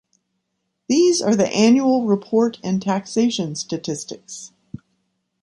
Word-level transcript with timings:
These 0.87 1.21
are 1.21 1.35
the 1.35 1.47
Annual 1.53 2.05
Report 2.07 2.57
and 2.63 2.81
Taxation 2.81 3.55
Statistics. 3.55 4.51